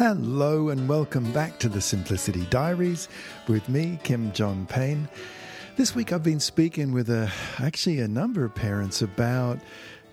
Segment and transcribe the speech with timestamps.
[0.00, 3.06] Hello and welcome back to the Simplicity Diaries
[3.48, 5.06] with me, Kim John Payne.
[5.76, 9.58] This week I've been speaking with a, actually a number of parents about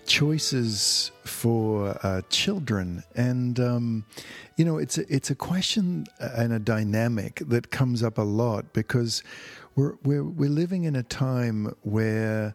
[0.06, 4.04] choices for uh, children, and um,
[4.58, 8.74] you know it's a, it's a question and a dynamic that comes up a lot
[8.74, 9.24] because
[9.78, 12.54] we're we're we're living in a time where.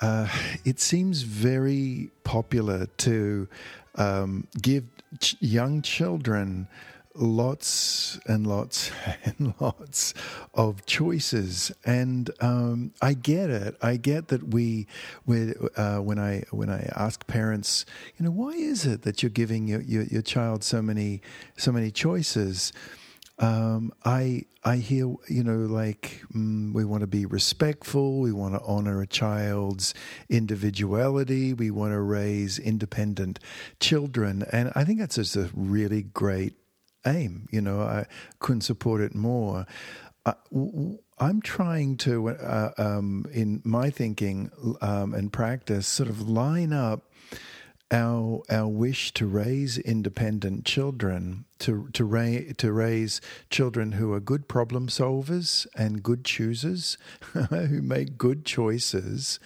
[0.00, 0.28] Uh,
[0.64, 3.48] it seems very popular to
[3.96, 4.84] um, give
[5.20, 6.68] ch- young children
[7.18, 8.90] lots and lots
[9.24, 10.14] and lots
[10.54, 13.76] of choices, and um, I get it.
[13.82, 14.86] I get that we,
[15.76, 17.84] uh, when I when I ask parents,
[18.16, 21.20] you know, why is it that you're giving your, your, your child so many
[21.56, 22.72] so many choices?
[23.38, 28.54] Um, I I hear you know like mm, we want to be respectful, we want
[28.54, 29.94] to honor a child's
[30.28, 33.38] individuality, we want to raise independent
[33.78, 36.54] children, and I think that's just a really great
[37.06, 37.48] aim.
[37.52, 38.06] You know, I
[38.40, 39.66] couldn't support it more.
[40.26, 40.34] Uh,
[41.20, 47.10] I'm trying to, uh, um, in my thinking um, and practice, sort of line up
[47.90, 54.20] our our wish to raise independent children, to to, ra- to raise children who are
[54.20, 56.98] good problem solvers and good choosers,
[57.32, 59.40] who make good choices,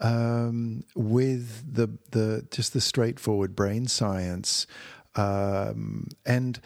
[0.00, 4.66] um, with the the just the straightforward brain science,
[5.16, 6.60] um, and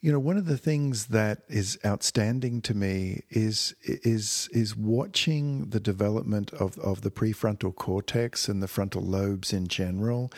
[0.00, 5.68] you know, one of the things that is outstanding to me is is is watching
[5.70, 10.32] the development of, of the prefrontal cortex and the frontal lobes in general,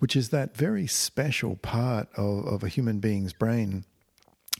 [0.00, 3.84] which is that very special part of, of a human being's brain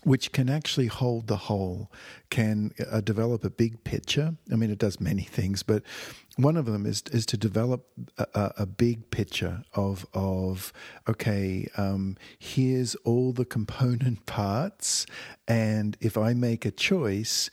[0.06, 1.90] which can actually hold the whole,
[2.30, 4.36] can uh, develop a big picture.
[4.52, 5.82] I mean, it does many things, but
[6.36, 10.72] one of them is is to develop a, a big picture of of
[11.08, 15.06] okay, um, here's all the component parts,
[15.48, 17.50] and if I make a choice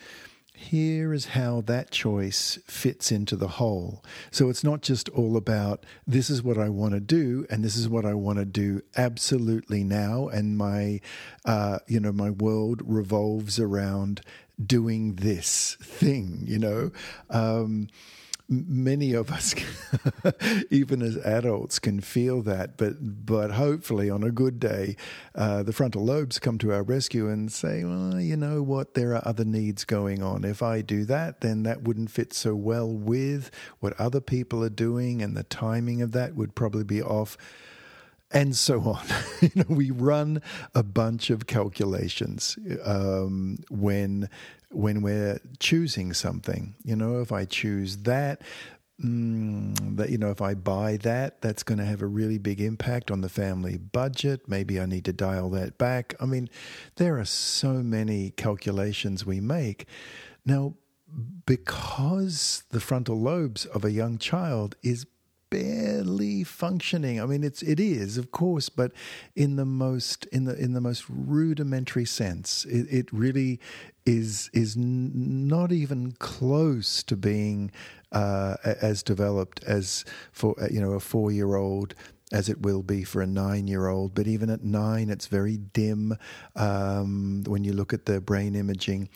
[0.55, 4.03] here is how that choice fits into the whole.
[4.31, 7.75] So it's not just all about this is what I want to do and this
[7.75, 11.01] is what I want to do absolutely now, and my,
[11.45, 14.21] uh, you know, my world revolves around
[14.63, 16.43] doing this thing.
[16.45, 16.91] You know.
[17.29, 17.87] Um,
[18.49, 19.55] many of us,
[20.69, 22.77] even as adults, can feel that.
[22.77, 24.95] But but hopefully, on a good day,
[25.35, 28.93] uh, the frontal lobes come to our rescue and say, "Well, you know what?
[28.93, 30.43] There are other needs going on.
[30.43, 34.69] If I do that, then that wouldn't fit so well with what other people are
[34.69, 37.37] doing, and the timing of that would probably be off."
[38.33, 39.03] And so on.
[39.41, 40.41] you know, we run
[40.73, 44.29] a bunch of calculations um, when
[44.71, 46.75] when we're choosing something.
[46.83, 48.41] You know, if I choose that,
[49.03, 52.59] mm, that you know, if I buy that, that's going to have a really big
[52.59, 54.49] impact on the family budget.
[54.49, 56.15] Maybe I need to dial that back.
[56.19, 56.49] I mean,
[56.95, 59.87] there are so many calculations we make
[60.45, 60.75] now.
[61.45, 65.05] Because the frontal lobes of a young child is
[65.53, 67.21] barely functioning.
[67.21, 68.91] I mean, it's it is, of course, but
[69.35, 73.59] in the most in the in the most rudimentary sense, it, it really
[74.03, 77.71] is is not even close to being
[78.11, 81.93] uh, as developed as for you know a four year old
[82.31, 84.15] as it will be for a nine year old.
[84.15, 86.17] But even at nine, it's very dim
[86.55, 89.09] um, when you look at the brain imaging.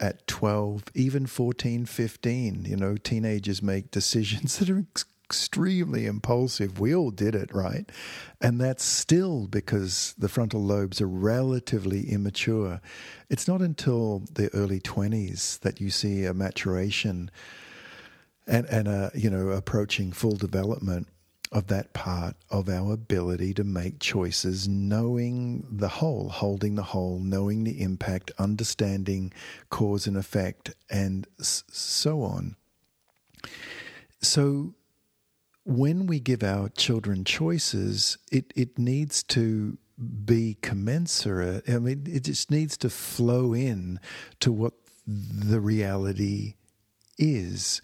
[0.00, 4.84] At 12, even 14, 15, you know, teenagers make decisions that are
[5.32, 6.78] extremely impulsive.
[6.78, 7.90] We all did it, right?
[8.42, 12.82] And that's still because the frontal lobes are relatively immature.
[13.30, 17.30] It's not until the early 20s that you see a maturation
[18.46, 21.08] and, and a, you know, approaching full development
[21.50, 27.18] of that part of our ability to make choices, knowing the whole, holding the whole,
[27.20, 29.32] knowing the impact, understanding
[29.70, 32.56] cause and effect, and so on.
[34.20, 34.74] So,
[35.64, 39.78] when we give our children choices, it, it needs to
[40.24, 41.68] be commensurate.
[41.68, 44.00] I mean, it just needs to flow in
[44.40, 44.74] to what
[45.06, 46.54] the reality
[47.18, 47.80] is.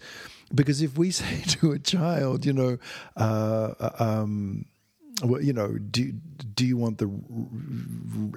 [0.53, 2.77] Because if we say to a child, you know,
[3.15, 4.65] uh, uh um,
[5.23, 6.13] well, you know, do
[6.53, 7.07] do you want the,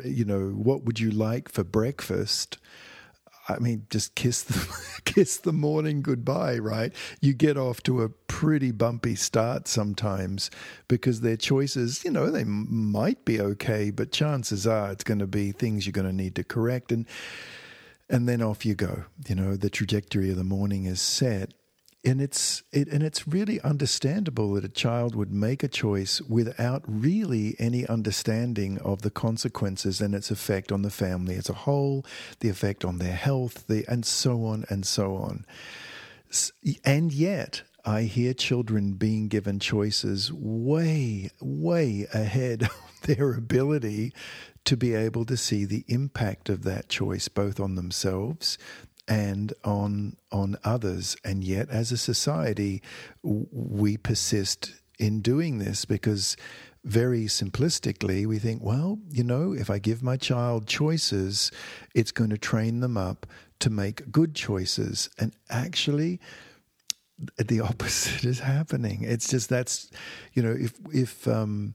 [0.04, 2.58] you know, what would you like for breakfast?
[3.56, 6.92] I mean, just kiss the kiss the morning goodbye, right?
[7.20, 10.50] You get off to a pretty bumpy start sometimes
[10.88, 15.26] because their choices, you know, they might be okay, but chances are it's going to
[15.26, 17.06] be things you're going to need to correct, and
[18.08, 19.04] and then off you go.
[19.28, 21.52] You know, the trajectory of the morning is set.
[22.04, 26.82] And it's it, and it's really understandable that a child would make a choice without
[26.86, 32.04] really any understanding of the consequences and its effect on the family as a whole,
[32.40, 35.44] the effect on their health, the and so on and so on.
[36.84, 44.12] And yet, I hear children being given choices way, way ahead of their ability
[44.64, 48.58] to be able to see the impact of that choice, both on themselves
[49.12, 51.16] and on on others.
[51.22, 52.82] And yet, as a society,
[53.22, 56.36] we persist in doing this because
[56.84, 61.52] very simplistically, we think, well, you know, if I give my child choices,
[61.94, 63.26] it's going to train them up
[63.60, 65.10] to make good choices.
[65.18, 66.18] And actually,
[67.36, 69.02] the opposite is happening.
[69.02, 69.90] It's just that's,
[70.32, 71.74] you know, if if um,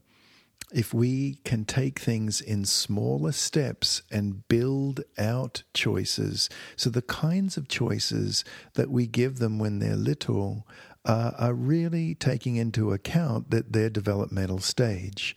[0.72, 7.56] if we can take things in smaller steps and build out choices, so the kinds
[7.56, 8.44] of choices
[8.74, 10.66] that we give them when they're little
[11.04, 15.34] uh, are really taking into account that their developmental stage,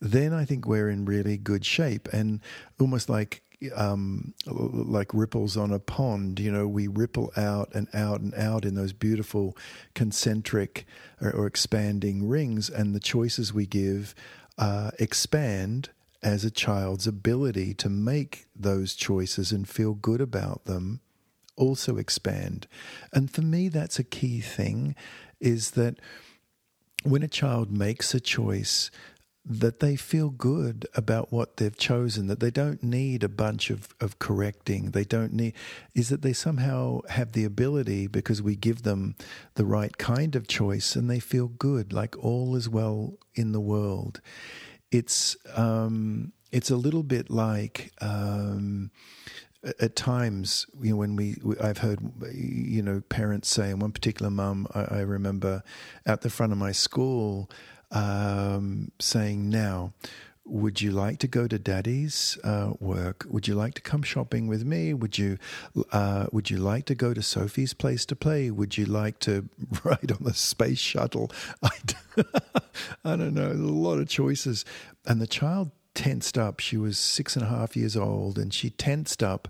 [0.00, 2.08] then I think we're in really good shape.
[2.12, 2.40] And
[2.80, 3.42] almost like
[3.76, 6.40] um, like ripples on a pond.
[6.40, 9.56] You know, we ripple out and out and out in those beautiful
[9.94, 10.86] concentric
[11.20, 14.14] or, or expanding rings, and the choices we give
[14.58, 15.90] uh, expand
[16.22, 21.00] as a child's ability to make those choices and feel good about them
[21.56, 22.66] also expand.
[23.12, 24.94] And for me, that's a key thing
[25.40, 25.98] is that
[27.02, 28.90] when a child makes a choice,
[29.44, 33.88] that they feel good about what they've chosen, that they don't need a bunch of,
[34.00, 34.92] of correcting.
[34.92, 35.54] They don't need,
[35.94, 39.16] is that they somehow have the ability because we give them
[39.54, 43.60] the right kind of choice and they feel good, like all is well in the
[43.60, 44.20] world.
[44.92, 48.92] It's, um, it's a little bit like, um,
[49.80, 52.00] at times, you know, when we, I've heard,
[52.32, 55.62] you know, parents say, and one particular mum, I, I remember
[56.04, 57.48] at the front of my school,
[57.92, 59.92] um, saying, Now,
[60.44, 63.24] would you like to go to daddy's uh, work?
[63.28, 64.92] Would you like to come shopping with me?
[64.92, 65.38] Would you
[65.92, 68.50] uh, Would you like to go to Sophie's place to play?
[68.50, 69.48] Would you like to
[69.84, 71.30] ride on the space shuttle?
[71.62, 71.70] I,
[73.04, 73.52] I don't know.
[73.52, 74.64] A lot of choices,
[75.06, 76.58] and the child tensed up.
[76.58, 79.46] She was six and a half years old, and she tensed up,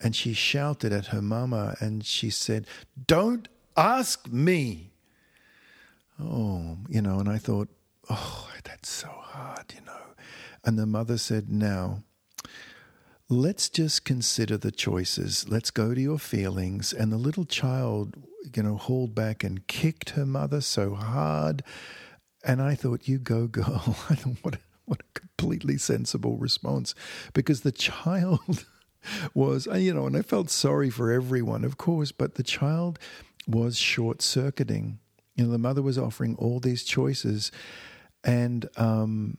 [0.00, 2.66] and she shouted at her mama, and she said,
[3.06, 4.90] "Don't ask me."
[6.20, 7.68] Oh, you know, and I thought,
[8.10, 9.92] oh, that's so hard, you know.
[10.64, 12.02] And the mother said, now,
[13.28, 15.48] let's just consider the choices.
[15.48, 16.92] Let's go to your feelings.
[16.92, 18.16] And the little child,
[18.54, 21.62] you know, hauled back and kicked her mother so hard.
[22.44, 23.64] And I thought, you go, girl.
[24.42, 26.94] what, a, what a completely sensible response.
[27.32, 28.66] Because the child
[29.34, 32.98] was, you know, and I felt sorry for everyone, of course, but the child
[33.46, 34.98] was short circuiting.
[35.36, 37.50] You know, the mother was offering all these choices
[38.24, 39.38] and, um,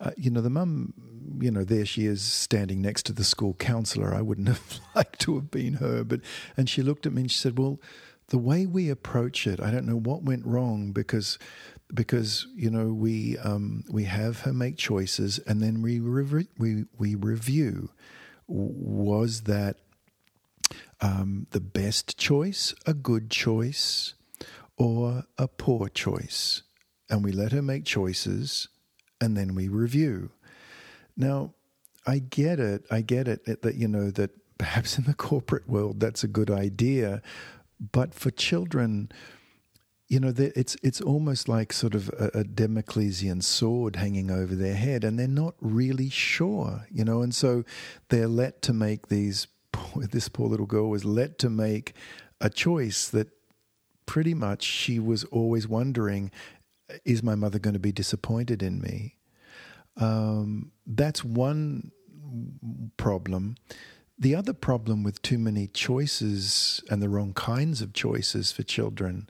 [0.00, 0.94] uh, you know, the mum,
[1.40, 4.14] you know, there she is standing next to the school counselor.
[4.14, 6.20] I wouldn't have liked to have been her, but,
[6.56, 7.80] and she looked at me and she said, Well,
[8.28, 11.38] the way we approach it, I don't know what went wrong because
[11.94, 16.84] because you know we um, we have her make choices and then we re- we
[16.98, 17.90] we review
[18.46, 19.76] was that
[21.00, 24.14] um, the best choice, a good choice,
[24.76, 26.62] or a poor choice?
[27.10, 28.68] And we let her make choices
[29.20, 30.30] and then we review.
[31.16, 31.54] Now,
[32.06, 32.84] I get it.
[32.90, 36.50] I get it that, you know, that perhaps in the corporate world that's a good
[36.50, 37.22] idea.
[37.92, 39.10] But for children,
[40.08, 44.74] you know, it's it's almost like sort of a, a Damoclesian sword hanging over their
[44.74, 47.64] head, and they're not really sure, you know, and so
[48.08, 49.46] they're let to make these.
[49.96, 51.92] This poor little girl was let to make
[52.40, 53.28] a choice that
[54.06, 56.32] pretty much she was always wondering
[57.04, 59.16] is my mother going to be disappointed in me?
[59.96, 61.92] Um, that's one
[62.96, 63.56] problem.
[64.18, 69.28] The other problem with too many choices and the wrong kinds of choices for children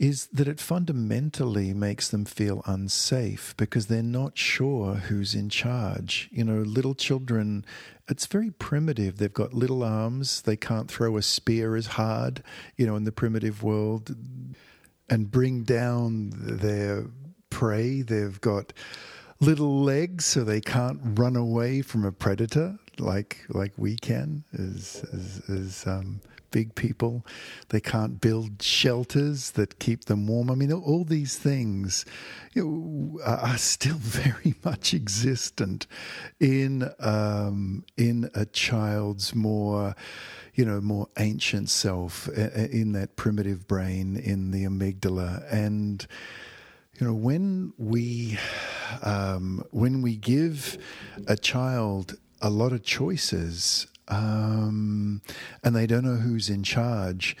[0.00, 6.28] is that it fundamentally makes them feel unsafe because they're not sure who's in charge.
[6.32, 7.64] You know, little children,
[8.08, 9.18] it's very primitive.
[9.18, 12.42] They've got little arms, they can't throw a spear as hard,
[12.76, 14.16] you know, in the primitive world
[15.08, 17.06] and bring down their
[17.50, 18.02] prey.
[18.02, 18.72] They've got
[19.40, 25.04] little legs so they can't run away from a predator like like we can as,
[25.48, 26.20] as um,
[26.54, 27.26] big people.
[27.70, 30.52] They can't build shelters that keep them warm.
[30.52, 32.06] I mean, all these things
[32.52, 35.88] you know, are still very much existent
[36.38, 39.96] in um, in a child's more
[40.54, 45.44] you know, more ancient self in that primitive brain in the amygdala.
[45.52, 46.06] And,
[47.00, 48.38] you know, when we,
[49.02, 50.78] um, when we give
[51.26, 55.22] a child a lot of choices um,
[55.62, 57.36] and they don't know who's in charge,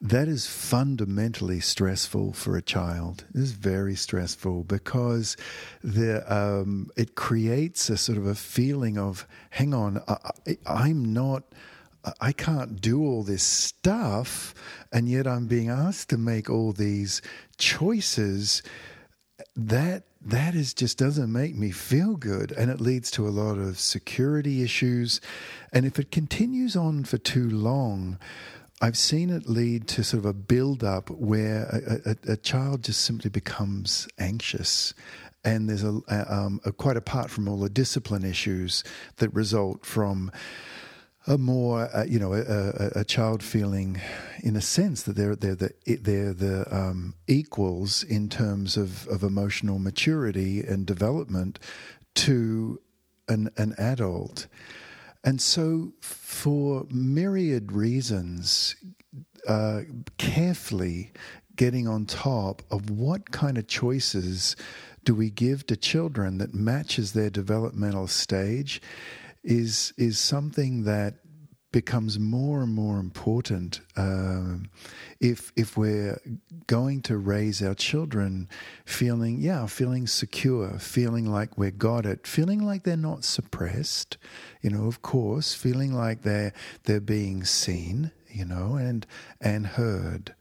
[0.00, 3.24] that is fundamentally stressful for a child.
[3.34, 5.36] It is very stressful because
[5.82, 11.44] the um, it creates a sort of a feeling of, hang on, I, I'm not
[12.20, 14.54] I can't do all this stuff,
[14.92, 17.22] and yet I'm being asked to make all these
[17.56, 18.62] choices.
[19.56, 23.58] That that is just doesn't make me feel good, and it leads to a lot
[23.58, 25.20] of security issues.
[25.72, 28.18] And if it continues on for too long,
[28.80, 31.64] I've seen it lead to sort of a build up where
[32.06, 34.94] a, a, a child just simply becomes anxious
[35.44, 38.82] and there's a, um, a, quite apart from all the discipline issues
[39.16, 40.32] that result from
[41.26, 44.00] a more, uh, you know, a, a, child feeling,
[44.42, 49.22] in a sense, that they're they're the they're the um, equals in terms of, of
[49.22, 51.58] emotional maturity and development
[52.14, 52.80] to
[53.28, 54.46] an an adult,
[55.22, 58.76] and so for myriad reasons,
[59.48, 59.80] uh,
[60.18, 61.10] carefully
[61.56, 64.56] getting on top of what kind of choices
[65.04, 68.82] do we give to children that matches their developmental stage
[69.44, 71.14] is is something that
[71.70, 74.70] becomes more and more important um,
[75.20, 76.20] if if we're
[76.68, 78.48] going to raise our children
[78.84, 84.16] feeling yeah feeling secure feeling like we're got it feeling like they're not suppressed
[84.62, 86.52] you know of course feeling like they're
[86.84, 89.06] they're being seen you know and
[89.40, 90.34] and heard.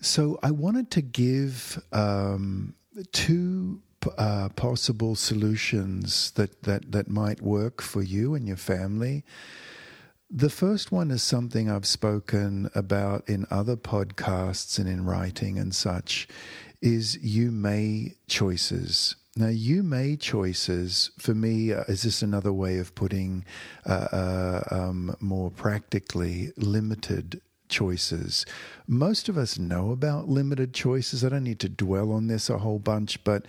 [0.00, 2.74] So I wanted to give um,
[3.12, 3.82] two
[4.18, 9.24] uh, possible solutions that, that, that might work for you and your family.
[10.30, 15.74] The first one is something I've spoken about in other podcasts and in writing and
[15.74, 16.26] such
[16.80, 19.14] is you may choices.
[19.36, 23.44] Now, you may choices for me uh, is this another way of putting
[23.86, 27.40] uh, uh, um, more practically limited
[27.72, 28.46] choices.
[28.86, 31.24] Most of us know about limited choices.
[31.24, 33.46] I don't need to dwell on this a whole bunch, but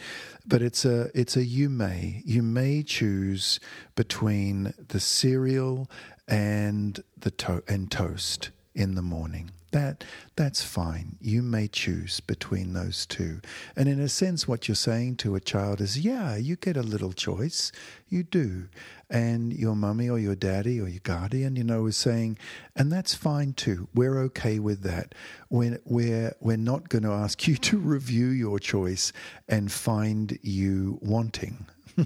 [0.47, 3.59] but it's a it's a you may you may choose
[3.95, 5.87] between the cereal
[6.27, 9.51] and the to- and toast in the morning.
[9.73, 10.03] That
[10.35, 11.17] that's fine.
[11.19, 13.41] You may choose between those two.
[13.75, 16.83] And in a sense what you're saying to a child is, yeah, you get a
[16.83, 17.71] little choice.
[18.07, 18.67] You do.
[19.09, 22.37] And your mummy or your daddy or your guardian, you know, is saying,
[22.75, 23.87] and that's fine too.
[23.95, 25.15] We're okay with that.
[25.49, 29.11] We're, we're, we're not going to ask you to review your choice
[29.47, 31.65] and find you wanting.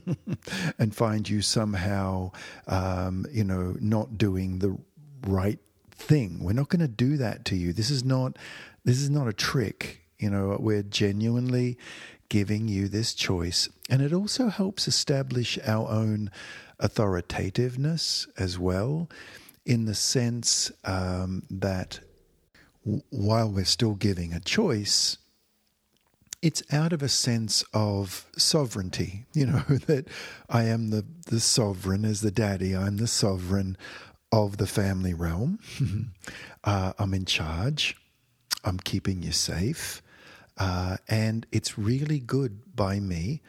[0.79, 2.31] and find you somehow,
[2.67, 4.77] um, you know, not doing the
[5.25, 5.59] right
[5.97, 6.43] thing.
[6.43, 7.73] We're not going to do that to you.
[7.73, 8.37] This is not
[8.85, 10.01] this is not a trick.
[10.17, 11.77] You know, we're genuinely
[12.29, 16.31] giving you this choice, and it also helps establish our own
[16.79, 19.09] authoritativeness as well,
[19.65, 21.99] in the sense um, that
[22.85, 25.17] w- while we're still giving a choice,
[26.41, 30.07] it's out of a sense of sovereignty, you know, that
[30.49, 33.77] I am the, the sovereign as the daddy, I'm the sovereign
[34.31, 35.59] of the family realm.
[36.63, 37.95] uh, I'm in charge.
[38.63, 40.01] I'm keeping you safe.
[40.57, 43.41] Uh, and it's really good by me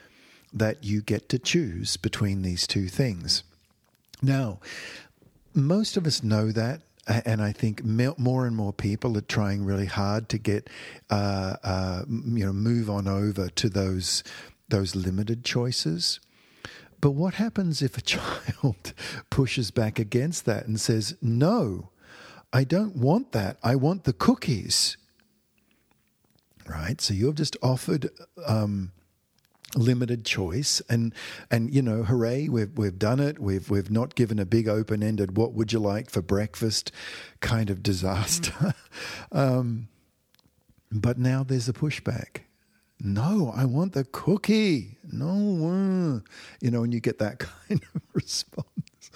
[0.53, 3.43] that you get to choose between these two things.
[4.23, 4.61] Now,
[5.55, 6.83] most of us know that.
[7.25, 10.69] And I think more and more people are trying really hard to get,
[11.09, 14.23] uh, uh, you know, move on over to those
[14.69, 16.21] those limited choices.
[17.01, 18.93] But what happens if a child
[19.31, 21.91] pushes back against that and says, No,
[22.53, 23.59] I don't want that.
[23.63, 24.97] I want the cookies?
[26.67, 27.01] Right?
[27.01, 28.11] So you've just offered.
[28.47, 28.93] Um,
[29.75, 31.13] limited choice and
[31.51, 35.03] and you know hooray we've we've done it we've we've not given a big open
[35.03, 36.91] ended what would you like for breakfast
[37.41, 38.75] kind of disaster mm.
[39.33, 39.89] um,
[40.91, 42.45] but now there's a pushback
[43.01, 44.99] no, I want the cookie.
[45.11, 46.29] No, uh,
[46.61, 47.39] you know, and you get that
[47.69, 49.11] kind of response.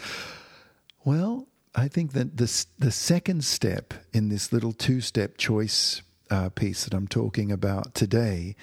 [1.05, 6.49] Well, I think that the, the second step in this little two step choice uh,
[6.51, 8.57] piece that I'm talking about today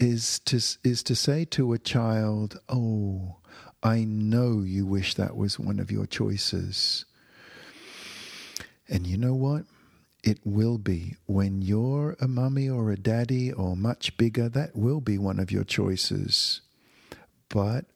[0.00, 3.36] is to, is to say to a child, Oh,
[3.82, 7.04] I know you wish that was one of your choices.
[8.88, 9.64] And you know what?
[10.28, 15.00] It will be when you're a mummy or a daddy or much bigger, that will
[15.00, 16.60] be one of your choices.
[17.48, 17.86] But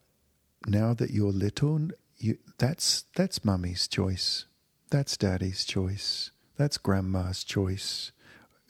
[0.67, 4.47] now that you're little, you, that's that's mummy's choice.
[4.89, 6.31] That's daddy's choice.
[6.57, 8.13] That's grandma's choice.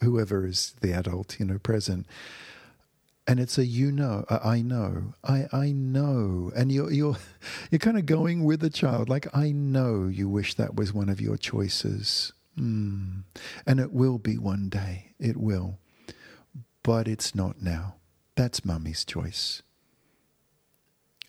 [0.01, 2.05] Whoever is the adult, you know, present.
[3.25, 7.15] And it's a you know, I know, I I know, and you're you're
[7.71, 11.07] you're kind of going with the child, like I know you wish that was one
[11.07, 13.23] of your choices, mm.
[13.65, 15.79] and it will be one day, it will,
[16.83, 17.95] but it's not now.
[18.35, 19.61] That's mummy's choice.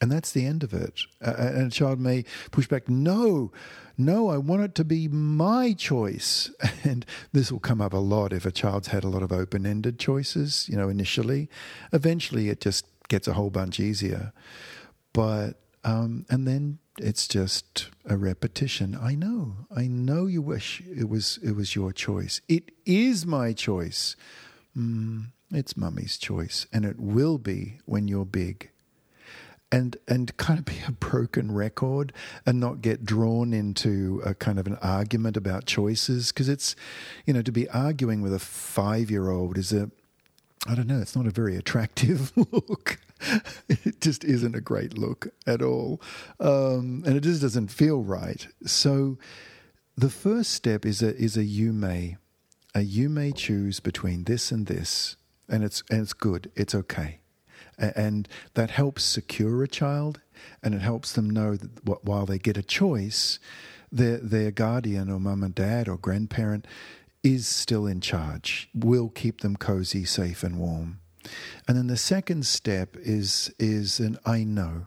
[0.00, 1.00] And that's the end of it.
[1.25, 3.52] Uh, and a child may push back, no,
[3.97, 6.50] no, I want it to be my choice.
[6.85, 9.64] And this will come up a lot if a child's had a lot of open
[9.64, 11.49] ended choices, you know, initially.
[11.95, 14.35] Eventually, it just gets a whole bunch easier.
[15.14, 18.96] But, um, and then it's just a repetition.
[19.00, 22.40] I know, I know you wish it was, it was your choice.
[22.48, 24.16] It is my choice.
[24.76, 28.70] Mm, it's mummy's choice, and it will be when you're big
[29.72, 32.12] and and kind of be a broken record
[32.46, 36.76] and not get drawn into a kind of an argument about choices because it's
[37.26, 39.90] you know to be arguing with a 5-year-old is a
[40.66, 42.98] I don't know, it's not a very attractive look.
[43.68, 46.00] it just isn't a great look at all.
[46.40, 48.47] Um, and it just doesn't feel right.
[48.66, 49.18] So
[49.97, 52.16] the first step is a is a you may.
[52.75, 55.16] A you may choose between this and this.
[55.49, 56.50] And it's and it's good.
[56.56, 57.21] It's okay
[57.78, 60.21] and that helps secure a child
[60.62, 63.38] and it helps them know that while they get a choice,
[63.90, 66.66] their, their guardian or mum and dad or grandparent
[67.23, 71.00] is still in charge, will keep them cozy, safe, and warm.
[71.66, 74.85] And then the second step is, is an I know.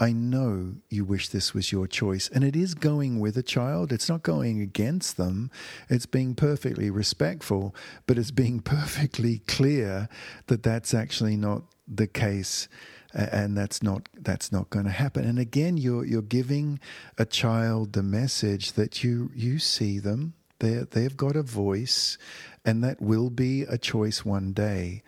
[0.00, 2.28] I know you wish this was your choice.
[2.28, 3.92] And it is going with a child.
[3.92, 5.50] It's not going against them.
[5.88, 7.74] It's being perfectly respectful,
[8.06, 10.08] but it's being perfectly clear
[10.46, 12.68] that that's actually not the case
[13.14, 16.78] and that's not that's not going to happen and again you're you're giving
[17.16, 22.18] a child the message that you you see them they they've got a voice
[22.64, 25.02] and that will be a choice one day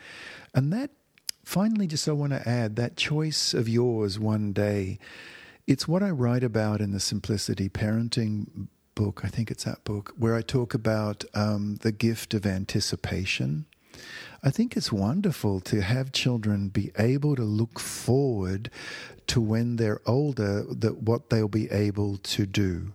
[0.55, 0.91] and that
[1.45, 4.99] finally just I want to add that choice of yours one day
[5.67, 10.13] it's what I write about in the simplicity parenting book I think it's that book
[10.17, 13.67] where I talk about um, the gift of anticipation
[14.43, 18.71] I think it's wonderful to have children be able to look forward
[19.27, 22.93] to when they're older that what they'll be able to do.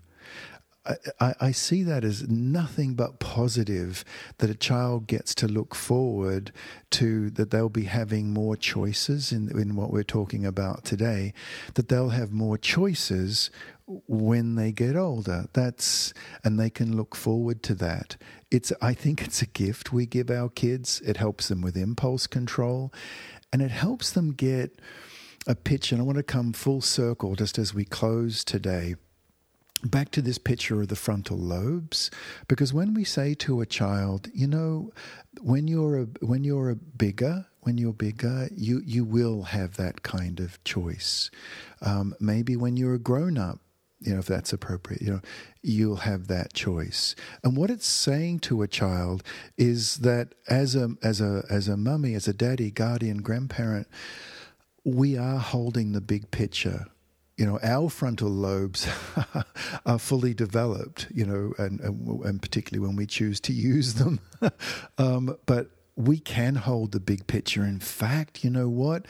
[1.19, 4.05] I, I, see that as nothing but positive
[4.37, 6.51] that a child gets to look forward
[6.91, 11.33] to that they'll be having more choices in, in what we're talking about today,
[11.73, 13.49] that they'll have more choices
[13.87, 15.45] when they get older.
[15.53, 18.17] That's and they can look forward to that.
[18.51, 21.01] It's I think it's a gift we give our kids.
[21.01, 22.93] It helps them with impulse control
[23.51, 24.79] and it helps them get
[25.47, 28.95] a pitch And I want to come full circle just as we close today.
[29.85, 32.09] Back to this picture of the frontal lobes,
[32.47, 34.91] because when we say to a child, you know,
[35.39, 40.01] when you're a when you're a bigger, when you're bigger, you you will have that
[40.01, 41.29] kind of choice.
[41.81, 43.59] Um, maybe when you're a grown up,
[43.99, 45.21] you know, if that's appropriate, you know,
[45.61, 47.15] you'll have that choice.
[47.43, 49.21] And what it's saying to a child
[49.55, 53.87] is that as a as a as a mummy, as a daddy, guardian, grandparent,
[54.83, 56.87] we are holding the big picture.
[57.37, 58.87] You know, our frontal lobes
[59.85, 61.07] are fully developed.
[61.13, 64.19] You know, and and particularly when we choose to use them.
[64.97, 67.63] um, but we can hold the big picture.
[67.63, 69.05] In fact, you know what?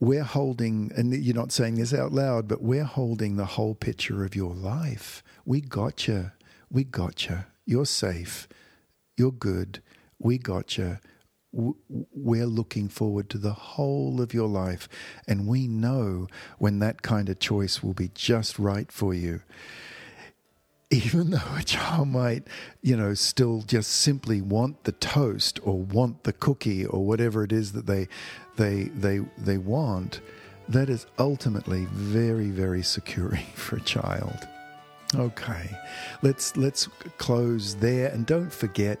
[0.00, 4.24] we're holding, and you're not saying this out loud, but we're holding the whole picture
[4.24, 5.22] of your life.
[5.44, 6.32] We got you.
[6.70, 7.44] We got you.
[7.66, 8.48] You're safe.
[9.16, 9.82] You're good.
[10.18, 10.98] We got you.
[11.52, 14.88] We're looking forward to the whole of your life.
[15.26, 19.42] And we know when that kind of choice will be just right for you
[20.90, 22.46] even though a child might,
[22.82, 27.52] you know, still just simply want the toast or want the cookie or whatever it
[27.52, 28.08] is that they
[28.56, 30.20] they they they want,
[30.68, 34.46] that is ultimately very very securing for a child.
[35.16, 35.76] Okay,
[36.22, 36.86] let's let's
[37.18, 39.00] close there, and don't forget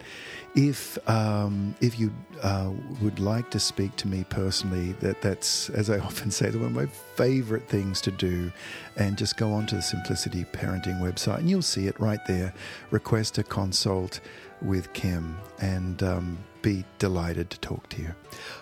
[0.56, 2.70] if um, if you uh,
[3.00, 6.72] would like to speak to me personally, that that's as I often say, one of
[6.72, 8.50] my favorite things to do,
[8.96, 12.52] and just go onto the Simplicity Parenting website, and you'll see it right there.
[12.90, 14.18] Request a consult
[14.62, 18.12] with Kim, and um, be delighted to talk to you.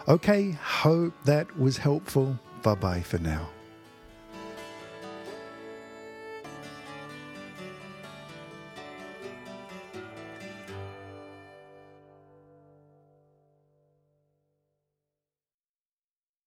[0.06, 2.38] Okay, hope that was helpful.
[2.62, 3.48] Bye bye for now.